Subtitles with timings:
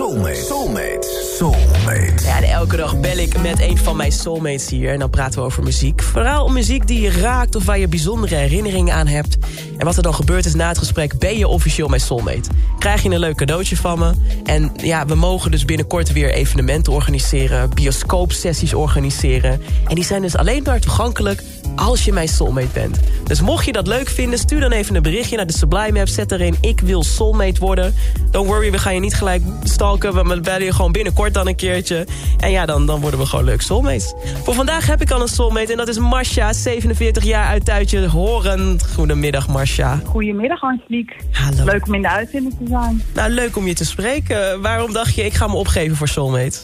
[0.00, 0.34] Soulmate.
[0.34, 1.34] Soulmate.
[1.36, 2.24] Soulmate.
[2.24, 4.92] Ja, en elke dag bel ik met een van mijn soulmates hier.
[4.92, 6.02] En dan praten we over muziek.
[6.02, 9.36] Vooral om muziek die je raakt of waar je bijzondere herinneringen aan hebt.
[9.78, 12.50] En wat er dan gebeurt is na het gesprek ben je officieel mijn soulmate.
[12.78, 14.12] Krijg je een leuk cadeautje van me.
[14.44, 17.70] En ja, we mogen dus binnenkort weer evenementen organiseren.
[17.74, 19.62] Bioscoopsessies organiseren.
[19.88, 21.42] En die zijn dus alleen maar toegankelijk
[21.80, 23.00] als je mijn soulmate bent.
[23.24, 26.08] Dus mocht je dat leuk vinden, stuur dan even een berichtje naar de Sublime app.
[26.08, 27.94] Zet erin, ik wil soulmate worden.
[28.30, 30.28] Don't worry, we gaan je niet gelijk stalken.
[30.28, 32.06] We bellen je gewoon binnenkort dan een keertje.
[32.38, 34.14] En ja, dan, dan worden we gewoon leuk soulmates.
[34.44, 38.08] Voor vandaag heb ik al een soulmate en dat is Marcia, 47 jaar uit Tuitje
[38.08, 38.78] Horen.
[38.94, 40.00] Goedemiddag Marcia.
[40.04, 41.16] Goedemiddag Angelique.
[41.32, 41.64] Hallo.
[41.64, 43.02] Leuk om in de uitzending te zijn.
[43.14, 44.60] Nou, leuk om je te spreken.
[44.60, 46.58] Waarom dacht je, ik ga me opgeven voor soulmate?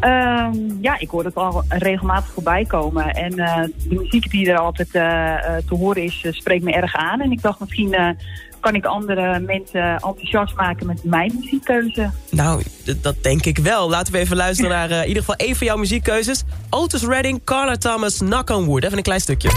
[0.00, 3.14] Ehm, ja, ik hoor het al regelmatig voorbij komen.
[3.14, 6.94] En eh, de muziek die er altijd eh, eh, te horen is, spreekt me erg
[6.94, 7.20] aan.
[7.20, 8.16] En ik dacht misschien
[8.60, 12.10] kan ik andere mensen enthousiast maken met mijn muziekkeuze.
[12.30, 12.62] Nou,
[13.00, 13.88] dat denk ik wel.
[13.88, 16.44] Laten we even luisteren naar in ieder geval één van jouw muziekkeuzes.
[16.70, 18.84] Otis Redding, Carla Thomas, Knock on Wood.
[18.84, 19.50] Even een klein stukje.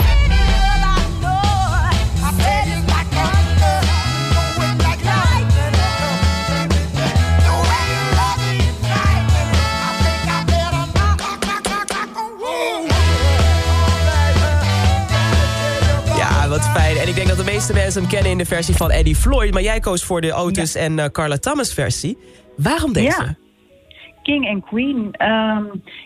[16.70, 16.98] Fijn.
[16.98, 19.54] En ik denk dat de meeste mensen hem kennen in de versie van Eddie Floyd.
[19.54, 22.18] Maar jij koos voor de Otis en eh, Carla Thomas versie.
[22.58, 23.24] Waarom deze?
[23.24, 23.36] Ja.
[24.24, 25.64] King en Queen, ehm,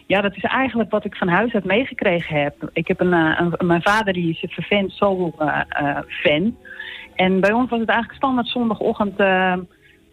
[0.08, 2.70] ja, dat is eigenlijk wat ik van huis uit meegekregen heb.
[2.74, 6.56] Ik heb een, eh, een mijn vader die is een vervent soul eh, fan.
[7.16, 9.54] En bij ons was het eigenlijk standaard zondagochtend eh,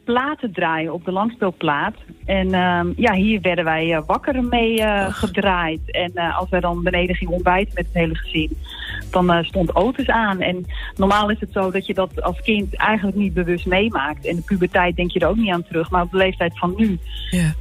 [0.04, 1.94] platen draaien op de langspeelplaat.
[2.26, 5.80] En ehm, ja, hier werden wij wakker mee gedraaid.
[5.90, 8.56] En als wij dan beneden gingen ontbijten met het hele gezin,
[9.12, 10.40] dan eh, stond Otis aan.
[10.40, 10.66] En
[10.96, 14.26] normaal is het zo dat je dat als kind eigenlijk niet bewust meemaakt.
[14.26, 15.90] En de puberteit denk je er ook niet aan terug.
[15.90, 16.98] Maar op de leeftijd van nu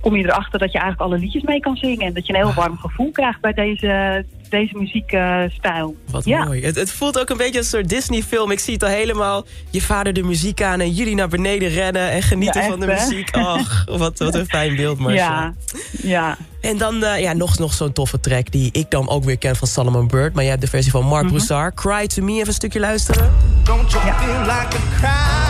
[0.02, 2.06] kom je erachter dat je eigenlijk alle liedjes mee kan zingen.
[2.06, 5.96] En dat je een heel warm gevoel krijgt bij deze, deze muziekstijl.
[6.12, 6.44] Wat ja.
[6.44, 6.66] mooi.
[6.66, 8.52] Het, het voelt ook een beetje als een soort Disney-film.
[8.52, 9.46] Ik zie het al helemaal.
[9.70, 12.86] Je vader de muziek aan en jullie naar beneden rennen en genieten Ja, van de
[12.86, 13.06] hè?
[13.06, 13.32] muziek.
[13.32, 15.20] Ach, wat, wat een fijn beeld, Marcia.
[15.22, 15.54] Ja,
[16.02, 16.38] ja.
[16.62, 19.56] En dan eh, ja, nog, nog zo'n toffe track die ik dan ook weer ken
[19.56, 20.34] van Solomon Bird.
[20.34, 21.10] Maar jij hebt de versie van Mhm.
[21.10, 21.76] Mark Broussard.
[21.76, 23.32] Cry to Me, even een stukje luisteren.
[23.64, 25.49] Don't you feel like a crying?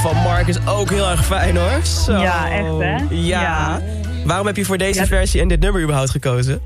[0.00, 1.84] Van Mark is ook heel erg fijn hoor.
[1.84, 2.16] Zo.
[2.16, 2.96] Ja, echt, hè?
[3.10, 3.40] Ja.
[3.40, 3.80] Ja.
[4.24, 5.06] Waarom heb je voor deze Ja.
[5.06, 6.60] versie en dit nummer überhaupt gekozen?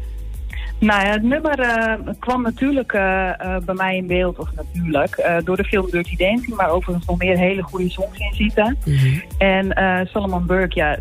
[0.79, 5.41] Nou ja, het nummer eh, kwam natuurlijk eh, eh, bij mij in beeld, of natuurlijk,
[5.45, 8.79] door de film Dirty Dancing, maar overigens nog meer hele goede songs in zitten.
[9.39, 10.99] En eh, Solomon Burke, ja,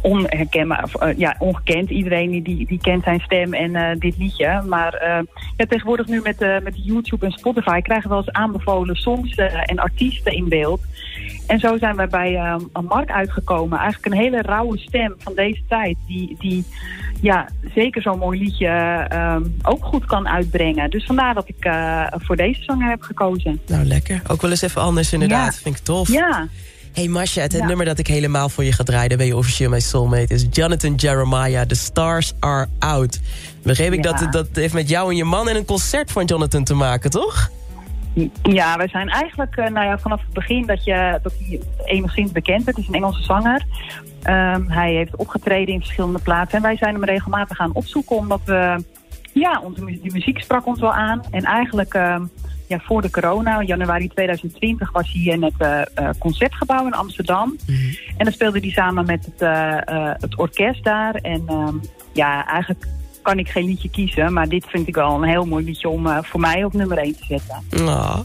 [0.00, 1.90] onherkenbaar, of, ja, ongekend.
[1.90, 4.62] Iedereen die, die, kent zijn stem en dit liedje.
[4.68, 5.24] Maar
[5.56, 9.78] ja, tegenwoordig nu met, met YouTube en Spotify krijgen we wel eens aanbevolen songs en
[9.78, 10.80] artiesten in beeld.
[11.46, 13.78] En zo zijn we bij eh, een Mark uitgekomen.
[13.78, 15.96] Eigenlijk een hele rauwe stem van deze tijd.
[16.06, 16.64] Die, die
[17.20, 18.66] ja, zeker zo'n mooi liedje
[19.08, 20.90] eh, ook goed kan uitbrengen.
[20.90, 23.60] Dus vandaar dat ik eh, voor deze zanger heb gekozen.
[23.66, 24.22] Nou, lekker.
[24.28, 25.54] Ook wel eens even anders inderdaad.
[25.54, 25.60] Ja.
[25.62, 26.08] Vind ik tof.
[26.08, 26.48] Ja,
[26.92, 27.66] Hey Masha, het, het Ja.
[27.66, 29.08] nummer dat ik helemaal voor je ga draaien...
[29.08, 31.66] daar ben je officieel mijn soulmate, is Jonathan Jeremiah.
[31.66, 33.20] The Stars Are Out.
[33.62, 34.12] Begreep ik Ja.
[34.12, 35.48] dat dat heeft met jou en je man...
[35.48, 37.50] en een concert van Jonathan te maken, toch?
[38.42, 42.32] Ja, wij zijn eigenlijk eh, nou ja, vanaf het begin dat, je, dat hij enigszins
[42.32, 42.76] bekend werd.
[42.76, 43.64] Het is een Engelse zanger.
[44.22, 46.56] Ehm, hij heeft opgetreden in verschillende plaatsen.
[46.56, 48.84] En wij zijn hem regelmatig gaan opzoeken omdat we...
[49.32, 51.22] Ja, onze, die muziek sprak ons wel aan.
[51.30, 52.24] En eigenlijk ehm,
[52.66, 56.94] ja, voor de corona, in januari 2020, was hij in het eh, eh, Concertgebouw in
[56.94, 57.56] Amsterdam.
[58.16, 59.50] En dan speelde hij samen met het,
[60.20, 61.14] het orkest daar.
[61.14, 61.74] En ehm,
[62.12, 62.86] ja, eigenlijk
[63.30, 64.32] kan ik geen liedje kiezen.
[64.32, 66.98] Maar dit vind ik wel een heel mooi liedje om eh, voor mij op nummer
[66.98, 67.62] 1 te zetten.
[67.88, 68.18] Oh.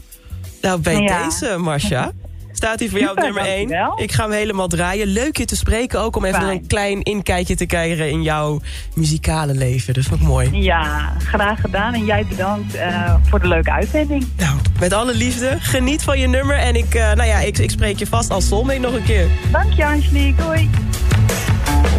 [0.60, 1.24] Nou, bij Ja.
[1.24, 2.12] deze, Marcia.
[2.52, 3.56] Staat hij voor jou op nummer 1.
[3.68, 4.00] dankjewel.
[4.02, 5.06] Ik ga hem helemaal draaien.
[5.06, 6.50] Leuk je te spreken ook om even Fijn.
[6.50, 8.60] een klein inkijkje te krijgen in jouw
[8.94, 9.94] muzikale leven.
[9.94, 10.48] Dat vond ik mooi.
[10.62, 11.94] Ja, graag gedaan.
[11.94, 14.26] En jij bedankt eh, voor de leuke uitzending.
[14.36, 15.56] Nou, met alle liefde.
[15.60, 16.56] Geniet van je nummer.
[16.56, 19.28] En ik, eh, nou ja, ik, ik spreek je vast als soulmate nog een keer.
[19.52, 20.42] Dank je, Angelique.
[20.44, 20.70] Doei.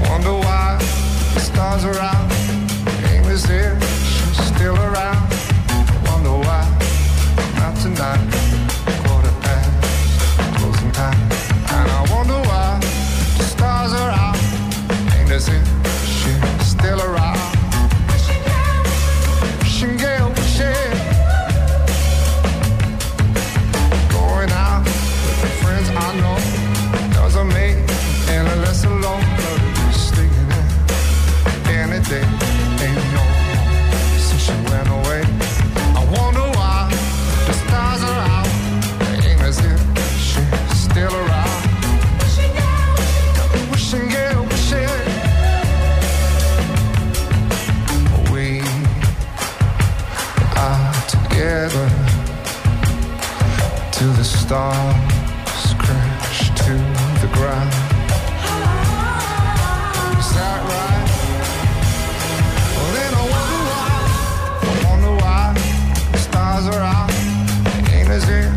[0.07, 0.77] Wonder why
[1.33, 2.56] the stars are out.
[3.37, 5.31] Is there, she's still around.
[6.07, 6.65] Wonder why
[7.59, 8.17] not tonight.
[9.05, 11.36] Quarter past closing time.
[53.97, 56.73] Till the stars crash to
[57.23, 57.71] the ground.
[60.19, 61.09] Is that right?
[62.75, 63.89] Well, then I wonder why.
[64.61, 65.43] I wonder why
[66.11, 67.11] the stars are out.
[67.91, 68.56] Ain't as if